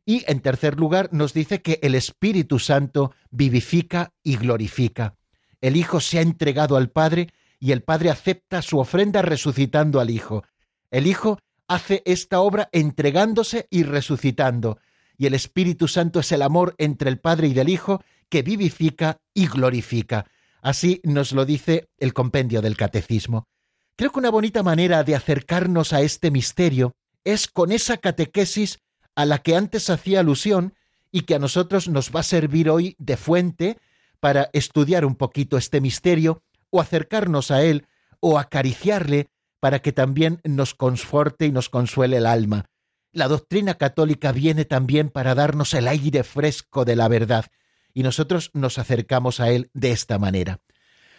[0.09, 5.17] Y en tercer lugar nos dice que el Espíritu Santo vivifica y glorifica.
[5.61, 7.29] El Hijo se ha entregado al Padre
[7.61, 10.45] y el Padre acepta su ofrenda resucitando al Hijo.
[10.91, 14.79] El Hijo hace esta obra entregándose y resucitando,
[15.19, 19.19] y el Espíritu Santo es el amor entre el Padre y del Hijo que vivifica
[19.35, 20.25] y glorifica.
[20.63, 23.47] Así nos lo dice el compendio del Catecismo.
[23.95, 26.95] Creo que una bonita manera de acercarnos a este misterio
[27.25, 28.79] es con esa catequesis
[29.19, 30.75] a la que antes hacía alusión
[31.11, 33.77] y que a nosotros nos va a servir hoy de fuente
[34.21, 37.89] para estudiar un poquito este misterio o acercarnos a él
[38.21, 39.27] o acariciarle
[39.59, 42.67] para que también nos conforte y nos consuele el alma.
[43.11, 47.47] La doctrina católica viene también para darnos el aire fresco de la verdad
[47.93, 50.61] y nosotros nos acercamos a él de esta manera.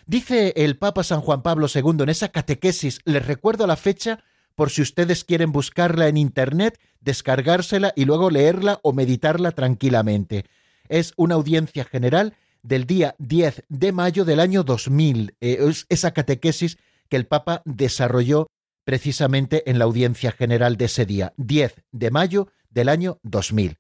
[0.06, 4.24] Dice el Papa San Juan Pablo II en esa catequesis, les recuerdo la fecha
[4.60, 10.44] por si ustedes quieren buscarla en Internet, descargársela y luego leerla o meditarla tranquilamente.
[10.90, 15.34] es una audiencia general del día 10 de mayo del año 2000.
[15.40, 18.50] Eh, es esa catequesis que el Papa desarrolló
[18.84, 23.78] precisamente en la audiencia general de ese día, 10 de mayo del año 2000.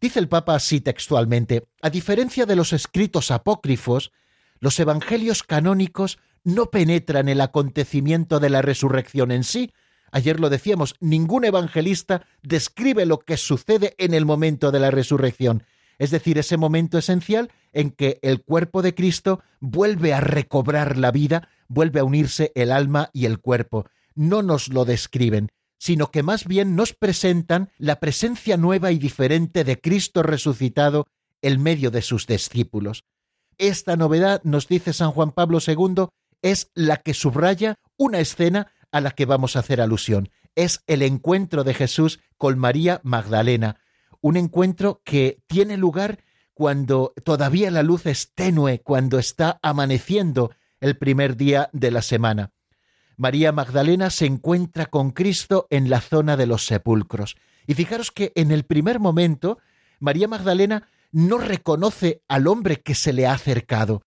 [0.00, 4.12] Dice el Papa así textualmente, a diferencia de los escritos apócrifos,
[4.60, 9.72] los evangelios canónicos no penetran el acontecimiento de la resurrección en sí.
[10.12, 15.64] Ayer lo decíamos, ningún evangelista describe lo que sucede en el momento de la resurrección,
[15.98, 21.10] es decir, ese momento esencial en que el cuerpo de Cristo vuelve a recobrar la
[21.10, 23.86] vida, vuelve a unirse el alma y el cuerpo.
[24.14, 25.48] No nos lo describen,
[25.78, 31.06] sino que más bien nos presentan la presencia nueva y diferente de Cristo resucitado
[31.40, 33.04] en medio de sus discípulos.
[33.56, 36.06] Esta novedad, nos dice San Juan Pablo II,
[36.42, 40.30] es la que subraya una escena a la que vamos a hacer alusión.
[40.54, 43.80] Es el encuentro de Jesús con María Magdalena,
[44.20, 46.22] un encuentro que tiene lugar
[46.54, 52.52] cuando todavía la luz es tenue, cuando está amaneciendo el primer día de la semana.
[53.16, 57.36] María Magdalena se encuentra con Cristo en la zona de los sepulcros.
[57.66, 59.58] Y fijaros que en el primer momento,
[60.00, 64.02] María Magdalena no reconoce al hombre que se le ha acercado.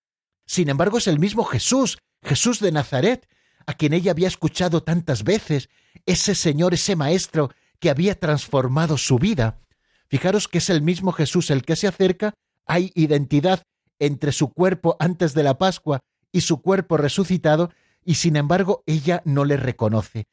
[0.45, 3.27] Sin embargo, es el mismo Jesús, Jesús de Nazaret,
[3.67, 5.69] a quien ella había escuchado tantas veces,
[6.05, 9.59] ese Señor, ese Maestro que había transformado su vida.
[10.07, 12.33] Fijaros que es el mismo Jesús el que se acerca,
[12.65, 13.63] hay identidad
[13.99, 15.99] entre su cuerpo antes de la Pascua
[16.31, 17.71] y su cuerpo resucitado,
[18.03, 20.25] y sin embargo ella no le reconoce.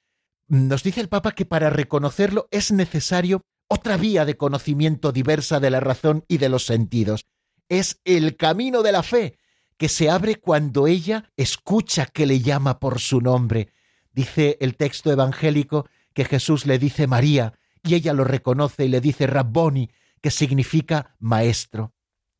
[0.48, 5.70] Nos dice el Papa que para reconocerlo es necesario otra vía de conocimiento diversa de
[5.70, 7.24] la razón y de los sentidos.
[7.68, 9.38] Es el camino de la fe
[9.76, 13.72] que se abre cuando ella escucha que le llama por su nombre.
[14.12, 19.00] Dice el texto evangélico que Jesús le dice María y ella lo reconoce y le
[19.00, 21.94] dice Rabboni, que significa maestro.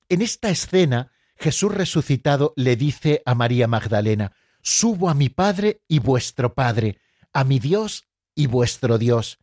[0.08, 5.98] En esta escena, Jesús resucitado le dice a María Magdalena, subo a mi Padre y
[5.98, 7.00] vuestro Padre,
[7.32, 9.38] a mi Dios y vuestro Dios.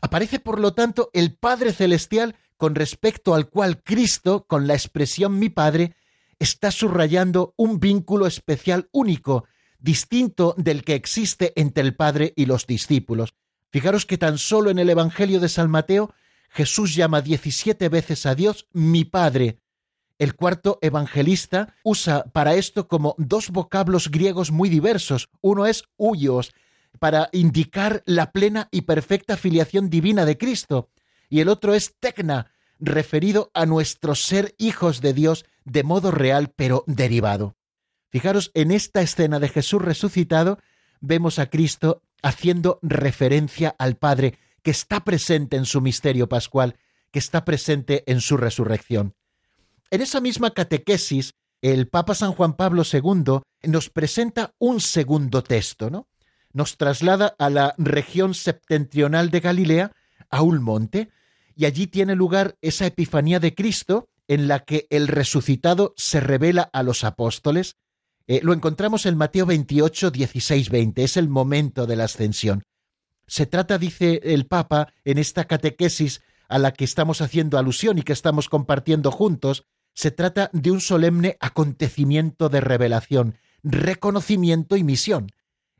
[0.00, 5.38] Aparece, por lo tanto, el Padre Celestial con respecto al cual Cristo, con la expresión
[5.38, 5.96] mi Padre,
[6.38, 9.44] está subrayando un vínculo especial único,
[9.78, 13.34] distinto del que existe entre el Padre y los discípulos.
[13.70, 16.14] Fijaros que tan solo en el Evangelio de San Mateo
[16.50, 19.58] Jesús llama diecisiete veces a Dios mi Padre,
[20.18, 25.28] el cuarto evangelista usa para esto como dos vocablos griegos muy diversos.
[25.40, 26.52] Uno es huyos,
[27.00, 30.90] para indicar la plena y perfecta filiación divina de Cristo,
[31.28, 36.52] y el otro es tecna, referido a nuestro ser hijos de Dios de modo real
[36.54, 37.56] pero derivado.
[38.10, 40.58] Fijaros, en esta escena de Jesús resucitado
[41.00, 46.76] vemos a Cristo haciendo referencia al Padre que está presente en su misterio pascual,
[47.10, 49.14] que está presente en su resurrección.
[49.90, 55.90] En esa misma catequesis, el Papa San Juan Pablo II nos presenta un segundo texto,
[55.90, 56.08] ¿no?
[56.52, 59.92] Nos traslada a la región septentrional de Galilea,
[60.30, 61.10] a un monte,
[61.56, 66.70] y allí tiene lugar esa Epifanía de Cristo en la que el resucitado se revela
[66.72, 67.76] a los apóstoles.
[68.26, 71.04] Eh, lo encontramos en Mateo 28, 16, 20.
[71.04, 72.64] Es el momento de la ascensión.
[73.26, 78.02] Se trata, dice el Papa, en esta catequesis a la que estamos haciendo alusión y
[78.02, 79.64] que estamos compartiendo juntos,
[79.94, 85.30] se trata de un solemne acontecimiento de revelación, reconocimiento y misión.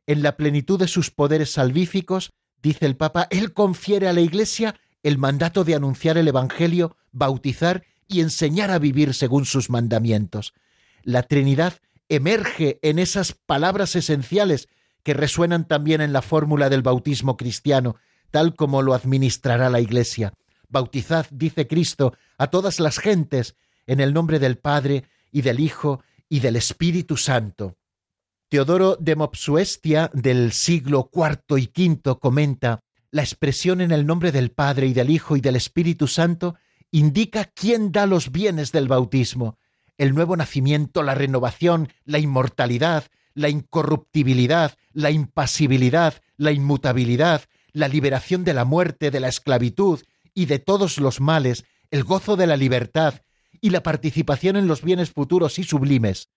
[0.07, 2.31] En la plenitud de sus poderes salvíficos,
[2.63, 7.85] dice el Papa, Él confiere a la Iglesia el mandato de anunciar el Evangelio, bautizar
[8.09, 10.55] y enseñar a vivir según sus mandamientos.
[11.03, 11.75] La Trinidad
[12.09, 14.69] emerge en esas palabras esenciales
[15.03, 17.97] que resuenan también en la fórmula del bautismo cristiano,
[18.31, 20.33] tal como lo administrará la Iglesia.
[20.69, 23.55] Bautizad, dice Cristo, a todas las gentes
[23.87, 27.77] en el nombre del Padre y del Hijo y del Espíritu Santo.
[28.49, 32.81] Teodoro de Mopsuestia del siglo IV y V comenta
[33.15, 36.57] la expresión en el nombre del Padre y del Hijo y del Espíritu Santo
[36.91, 39.57] indica quién da los bienes del bautismo,
[39.99, 48.43] el nuevo nacimiento, la renovación, la inmortalidad, la incorruptibilidad, la impasibilidad, la inmutabilidad, la liberación
[48.43, 50.03] de la muerte, de la esclavitud
[50.35, 53.23] y de todos los males, el gozo de la libertad,
[53.61, 56.31] y la participación en los bienes futuros y sublimes.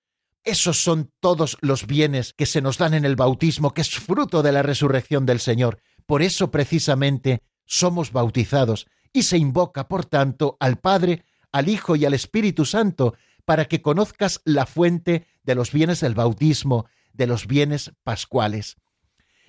[0.44, 4.44] Esos son todos los bienes que se nos dan en el bautismo, que es fruto
[4.44, 5.80] de la resurrección del Señor.
[6.08, 12.06] Por eso precisamente somos bautizados y se invoca, por tanto, al Padre, al Hijo y
[12.06, 13.14] al Espíritu Santo,
[13.46, 18.78] para que conozcas la fuente de los bienes del bautismo, de los bienes pascuales.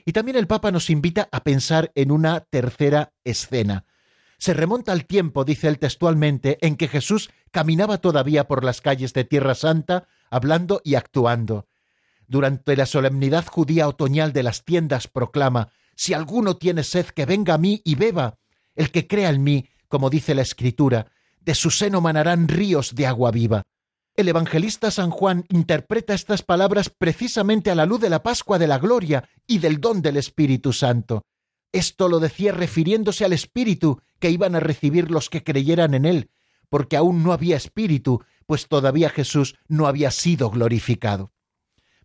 [0.05, 3.85] Y también el Papa nos invita a pensar en una tercera escena.
[4.41, 9.13] se remonta al tiempo, dice él textualmente, en que Jesús caminaba todavía por las calles
[9.13, 11.67] de Tierra Santa, hablando y actuando.
[12.29, 17.55] Durante la solemnidad judía otoñal de las tiendas proclama, Si alguno tiene sed, que venga
[17.55, 18.39] a mí y beba.
[18.77, 23.05] El que crea en mí, como dice la Escritura, de su seno manarán ríos de
[23.05, 23.65] agua viva.
[24.15, 28.69] El evangelista San Juan interpreta estas palabras precisamente a la luz de la Pascua de
[28.69, 31.25] la Gloria y del don del Espíritu Santo.
[31.73, 36.31] Esto lo decía refiriéndose al Espíritu que iban a recibir los que creyeran en Él,
[36.71, 41.33] porque aún no había Espíritu, pues todavía Jesús no había sido glorificado.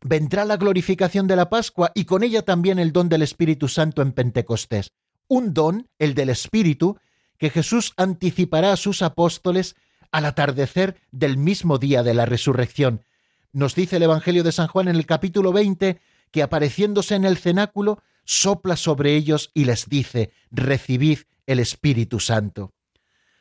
[0.06, 4.02] Vendrá la glorificación de la Pascua y con ella también el don del Espíritu Santo
[4.02, 4.92] en Pentecostés.
[5.30, 6.98] Un don, el del Espíritu,
[7.38, 9.76] que Jesús anticipará a sus apóstoles
[10.12, 13.06] al atardecer del mismo día de la resurrección.
[13.54, 16.02] Nos dice el Evangelio de San Juan en el capítulo 20
[16.32, 22.74] que apareciéndose en el cenáculo sopla sobre ellos y les dice, recibid el Espíritu Santo.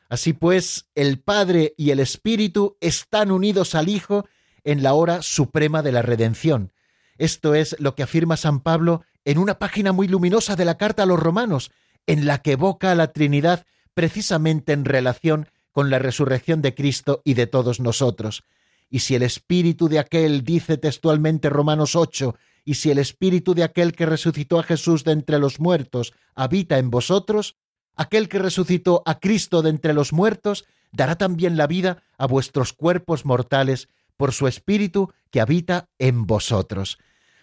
[0.08, 4.26] Así pues, el Padre y el Espíritu están unidos al Hijo
[4.64, 6.72] en la hora suprema de la redención.
[7.18, 11.04] Esto es lo que afirma San Pablo en una página muy luminosa de la carta
[11.04, 11.70] a los romanos,
[12.06, 17.22] en la que evoca a la Trinidad precisamente en relación con la resurrección de Cristo
[17.24, 18.44] y de todos nosotros.
[18.90, 23.64] Y si el espíritu de aquel, dice textualmente Romanos 8, y si el espíritu de
[23.64, 27.56] aquel que resucitó a Jesús de entre los muertos habita en vosotros,
[27.96, 32.72] aquel que resucitó a Cristo de entre los muertos dará también la vida a vuestros
[32.72, 33.88] cuerpos mortales
[34.22, 36.98] por su espíritu que habita en vosotros.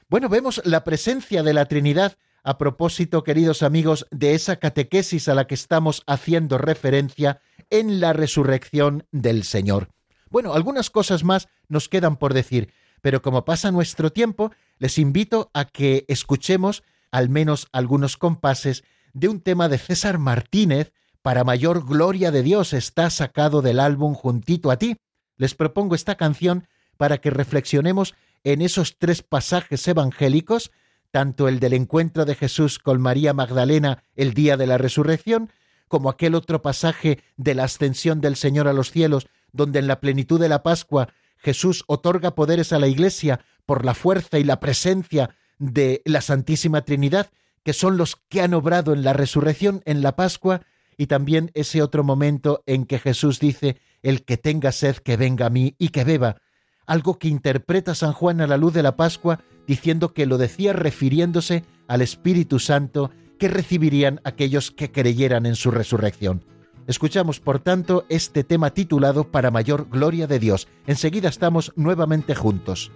[0.07, 5.35] Bueno, vemos la presencia de la Trinidad a propósito, queridos amigos, de esa catequesis a
[5.35, 9.89] la que estamos haciendo referencia en la resurrección del Señor.
[10.29, 12.71] Bueno, algunas cosas más nos quedan por decir,
[13.01, 19.27] pero como pasa nuestro tiempo, les invito a que escuchemos al menos algunos compases de
[19.27, 24.71] un tema de César Martínez, para mayor gloria de Dios, está sacado del álbum Juntito
[24.71, 24.95] a ti.
[25.39, 26.67] Les propongo esta canción
[26.97, 28.13] para que reflexionemos
[28.43, 30.69] en esos tres pasajes evangélicos,
[31.11, 35.49] tanto el del encuentro de Jesús con María Magdalena el día de la resurrección,
[35.87, 40.01] como aquel otro pasaje de la ascensión del Señor a los cielos, donde en la
[40.01, 44.59] plenitud de la Pascua Jesús otorga poderes a la Iglesia por la fuerza y la
[44.59, 47.31] presencia de la Santísima Trinidad,
[47.63, 50.63] que son los que han obrado en la resurrección, en la Pascua,
[50.97, 55.47] y también ese otro momento en que Jesús dice, el que tenga sed, que venga
[55.47, 56.37] a mí y que beba,
[56.85, 60.73] algo que interpreta San Juan a la luz de la Pascua, diciendo que lo decía
[60.73, 66.43] refiriéndose al Espíritu Santo que recibirían aquellos que creyeran en su resurrección.
[66.87, 70.67] Escuchamos, por tanto, este tema titulado Para mayor gloria de Dios.
[70.87, 72.91] Enseguida estamos nuevamente juntos.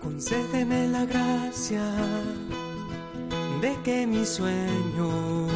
[0.00, 1.84] Concédeme la gracia
[3.60, 5.52] de que mis sueños,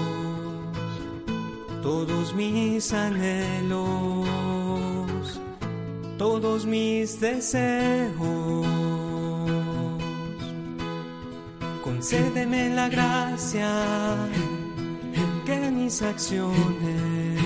[1.83, 4.29] todos mis anhelos,
[6.19, 8.67] todos mis deseos,
[11.83, 13.71] concédeme la gracia
[15.47, 17.41] que mis acciones,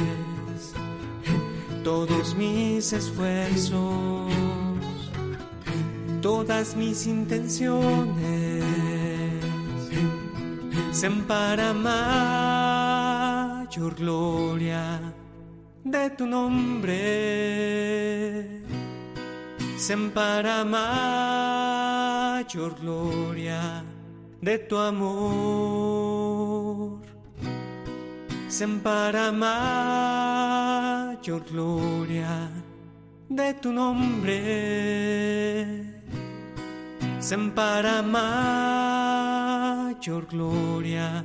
[1.84, 4.32] todos mis esfuerzos,
[6.20, 8.64] todas mis intenciones,
[10.92, 11.72] sean para
[13.74, 15.00] mayor gloria
[15.84, 16.94] de tu nombre,
[19.76, 21.84] sean para mayor
[22.80, 23.82] gloria
[24.40, 25.40] de tu amor.
[28.48, 29.82] Sen para mayor
[31.50, 32.48] gloria
[33.28, 34.38] de tu nombre,
[37.18, 38.26] sen para mayor
[40.30, 41.24] gloria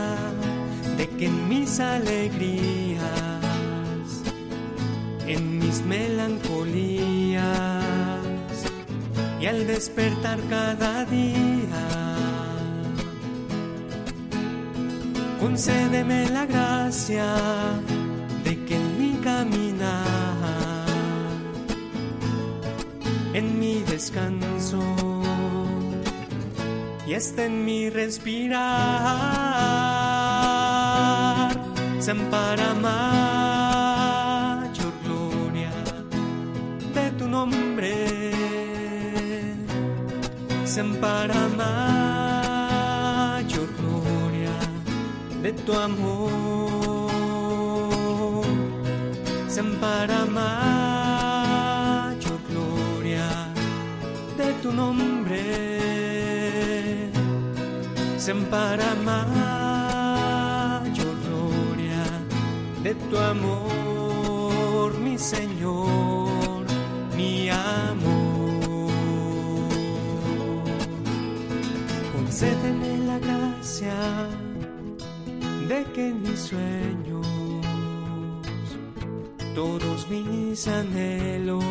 [1.79, 3.01] alegrías,
[5.27, 7.43] en mis melancolías
[9.39, 11.87] y al despertar cada día.
[15.39, 17.25] Concédeme la gracia
[18.43, 20.87] de que en mi caminar,
[23.33, 24.81] en mi descanso
[27.07, 29.21] y esté en mi respirar
[31.01, 31.57] cantar
[32.31, 35.73] para mayor gloria
[36.93, 37.95] de tu nombre.
[41.01, 44.55] Para mayor gloria
[45.43, 46.31] de tu amor.
[49.81, 53.29] Para mayor gloria
[54.37, 55.41] de tu nombre.
[58.49, 59.60] Para mayor
[62.93, 66.65] de tu amor, mi Señor,
[67.15, 68.91] mi amor.
[72.29, 73.95] Cédeme la gracia
[75.69, 77.27] de que mis sueños,
[79.53, 81.63] todos mis anhelos,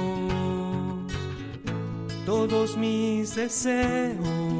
[2.24, 4.59] todos mis deseos,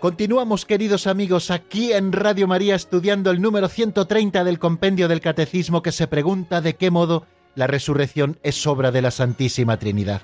[0.00, 5.82] Continuamos, queridos amigos, aquí en Radio María estudiando el número 130 del compendio del Catecismo
[5.82, 10.22] que se pregunta de qué modo la resurrección es obra de la Santísima Trinidad.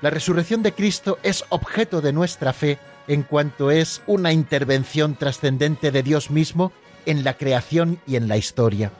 [0.00, 5.92] La resurrección de Cristo es objeto de nuestra fe en cuanto es una intervención trascendente
[5.92, 6.72] de Dios mismo
[7.06, 8.90] en la creación y en la historia.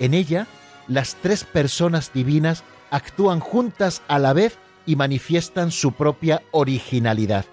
[0.00, 0.46] En ella,
[0.86, 4.56] las tres personas divinas actúan juntas a la vez
[4.86, 7.44] y manifiestan su propia originalidad.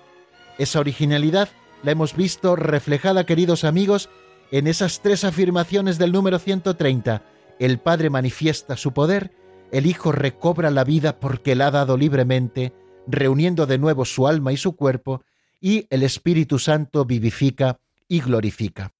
[0.58, 1.50] Esa originalidad
[1.86, 4.10] la hemos visto reflejada, queridos amigos,
[4.52, 7.22] en esas tres afirmaciones del número 130.
[7.60, 9.32] El Padre manifiesta su poder,
[9.72, 12.74] el Hijo recobra la vida porque la ha dado libremente,
[13.06, 15.22] reuniendo de nuevo su alma y su cuerpo,
[15.62, 17.78] y el Espíritu Santo vivifica
[18.08, 18.92] y glorifica.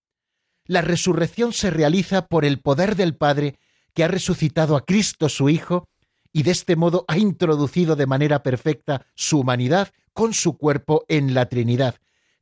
[0.68, 3.58] La resurrección se realiza por el poder del Padre
[3.96, 5.90] que ha resucitado a Cristo su Hijo
[6.32, 11.34] y de este modo ha introducido de manera perfecta su humanidad con su cuerpo en
[11.34, 11.96] la Trinidad,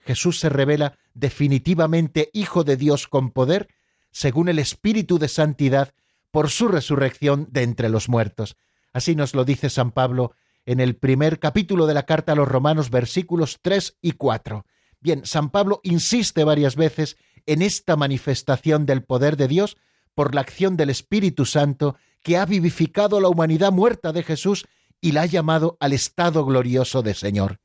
[0.06, 3.70] Jesús se revela definitivamente Hijo de Dios con poder,
[4.12, 5.94] según el Espíritu de Santidad,
[6.32, 8.58] por su resurrección de entre los muertos.
[8.92, 10.34] Así nos lo dice San Pablo
[10.66, 14.66] en el primer capítulo de la carta a los Romanos, versículos 3 y 4.
[15.00, 19.78] Bien, San Pablo insiste varias veces en esta manifestación del poder de Dios
[20.14, 24.66] por la acción del Espíritu Santo que ha vivificado la humanidad muerta de Jesús
[25.02, 27.60] y la ha llamado al estado glorioso de Señor.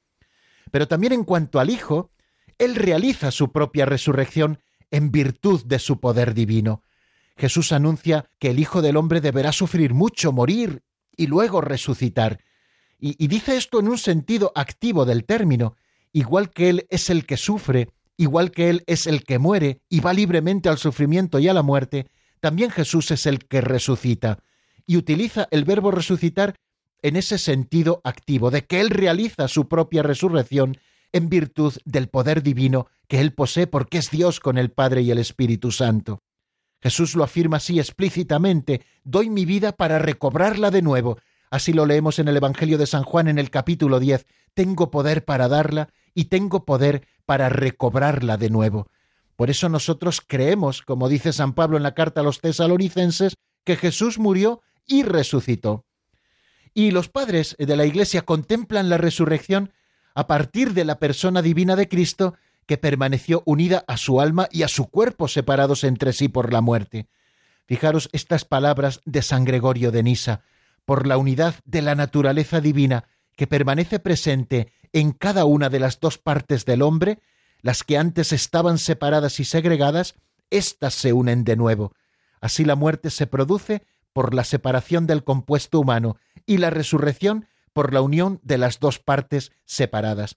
[0.73, 2.11] Pero también en cuanto al Hijo,
[2.59, 6.83] él realiza su propia resurrección en virtud de su poder divino.
[7.37, 10.83] Jesús anuncia que el Hijo del Hombre deberá sufrir mucho, morir
[11.17, 12.41] y luego resucitar.
[13.01, 15.77] Y, dice esto en un sentido activo del término,
[16.13, 20.01] igual que Él es el que sufre, igual que Él es el que muere y
[20.01, 22.09] va libremente al sufrimiento y a la muerte,
[22.41, 24.41] también Jesús es el que resucita.
[24.85, 26.57] Y utiliza el verbo resucitar
[27.03, 30.77] en ese sentido activo, de que Él realiza su propia resurrección
[31.13, 35.11] en virtud del poder divino que Él posee porque es Dios con el Padre y
[35.11, 36.23] el Espíritu Santo.
[36.81, 41.19] Jesús lo afirma así explícitamente, doy mi vida para recobrarla de nuevo.
[41.51, 45.25] Así lo leemos en el Evangelio de San Juan en el capítulo 10, tengo poder
[45.25, 48.89] para darla y tengo poder para recobrarla de nuevo.
[49.37, 53.77] Por eso nosotros creemos, como dice San Pablo en la carta a los tesalonicenses, que
[53.77, 55.85] Jesús murió y resucitó.
[56.75, 59.73] Y los padres de la Iglesia contemplan la resurrección
[60.19, 62.35] a partir de la persona divina de Cristo
[62.67, 66.61] que permaneció unida a su alma y a su cuerpo separados entre sí por la
[66.61, 67.07] muerte.
[67.67, 70.43] Fijaros estas palabras de San Gregorio de Nisa,
[70.85, 73.05] por la unidad de la naturaleza divina
[73.37, 77.21] que permanece presente en cada una de las dos partes del hombre,
[77.63, 80.17] las que antes estaban separadas y segregadas,
[80.51, 81.93] éstas se unen de nuevo.
[82.41, 87.93] Así la muerte se produce por la separación del compuesto humano y la resurrección por
[87.93, 90.37] la unión de las dos partes separadas.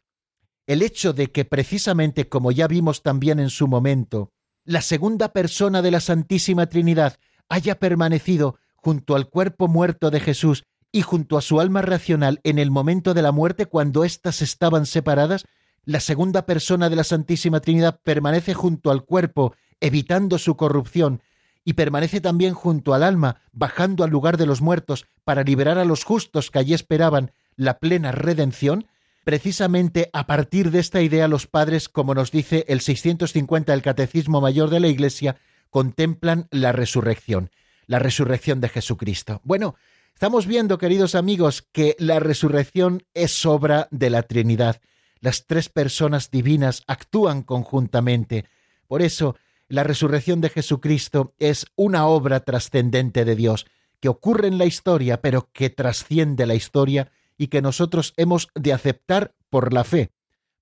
[0.68, 4.32] El hecho de que precisamente, como ya vimos también en su momento,
[4.64, 7.18] la segunda persona de la Santísima Trinidad
[7.50, 12.60] haya permanecido junto al cuerpo muerto de Jesús y junto a su alma racional en
[12.60, 15.46] el momento de la muerte cuando éstas estaban separadas,
[15.84, 21.22] la segunda persona de la Santísima Trinidad permanece junto al cuerpo, evitando su corrupción,
[21.64, 25.86] y permanece también junto al alma, bajando al lugar de los muertos para liberar a
[25.86, 28.88] los justos que allí esperaban la plena redención,
[29.24, 34.41] precisamente a partir de esta idea los padres, como nos dice el 650 del Catecismo
[34.41, 35.38] Mayor de la Iglesia,
[35.70, 37.51] contemplan la resurrección,
[37.86, 39.41] la resurrección de Jesucristo.
[39.43, 39.76] Bueno,
[40.22, 44.80] Estamos viendo, queridos amigos, que la resurrección es obra de la Trinidad.
[45.20, 48.45] Las tres personas divinas actúan conjuntamente.
[48.86, 49.36] Por eso,
[49.72, 53.66] la resurrección de Jesucristo es una obra trascendente de Dios,
[54.02, 58.74] que ocurre en la historia, pero que trasciende la historia y que nosotros hemos de
[58.74, 60.12] aceptar por la fe,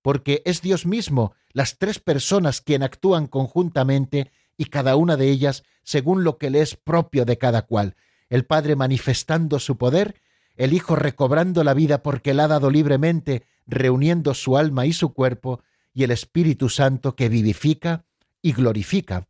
[0.03, 5.63] porque es Dios mismo, las tres personas quien actúan conjuntamente y cada una de ellas
[5.81, 7.95] según lo que le es propio de cada cual,
[8.29, 10.21] el Padre manifestando su poder,
[10.55, 15.13] el Hijo recobrando la vida porque la ha dado libremente, reuniendo su alma y su
[15.13, 15.63] cuerpo,
[15.95, 18.05] y el Espíritu Santo que vivifica,
[18.41, 19.27] y glorifica.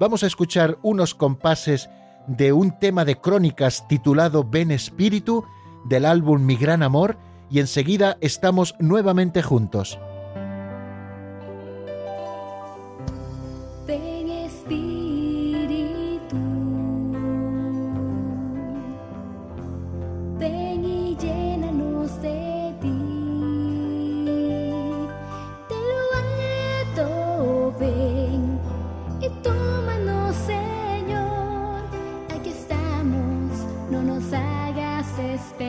[0.00, 1.88] Vamos a escuchar unos compases
[2.26, 5.44] de un tema de crónicas titulado Ven Espíritu
[5.84, 7.18] del álbum Mi Gran Amor
[7.50, 9.98] y enseguida estamos nuevamente juntos.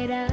[0.08, 0.33] night out.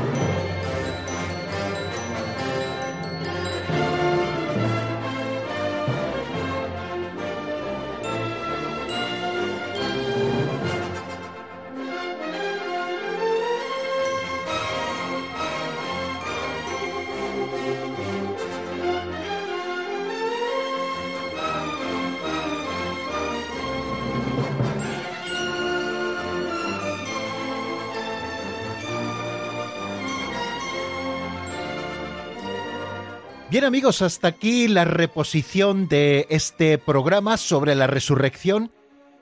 [33.51, 38.71] Bien amigos, hasta aquí la reposición de este programa sobre la resurrección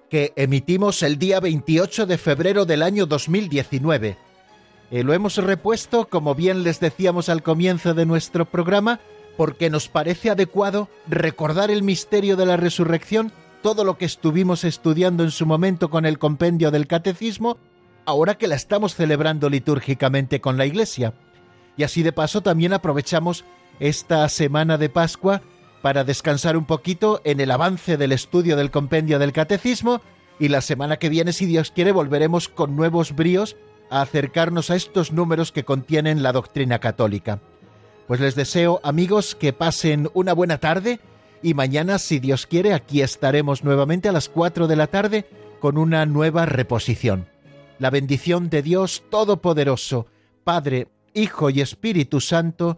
[0.08, 4.18] que emitimos el día 28 de febrero del año 2019.
[4.92, 9.00] Eh, lo hemos repuesto, como bien les decíamos al comienzo de nuestro programa,
[9.36, 13.32] porque nos parece adecuado recordar el misterio de la resurrección,
[13.64, 17.58] todo lo que estuvimos estudiando en su momento con el compendio del catecismo,
[18.06, 21.16] ahora que la estamos celebrando litúrgicamente con la Iglesia.
[21.78, 23.44] Y así de paso también aprovechamos
[23.80, 25.42] esta semana de Pascua
[25.82, 30.02] para descansar un poquito en el avance del estudio del compendio del catecismo
[30.40, 33.56] y la semana que viene, si Dios quiere, volveremos con nuevos bríos
[33.90, 37.40] a acercarnos a estos números que contienen la doctrina católica.
[38.08, 41.00] Pues les deseo, amigos, que pasen una buena tarde,
[41.42, 45.26] y mañana, si Dios quiere, aquí estaremos nuevamente a las 4 de la tarde
[45.60, 47.28] con una nueva reposición.
[47.78, 50.08] La bendición de Dios Todopoderoso,
[50.44, 52.78] Padre, Hijo y Espíritu Santo,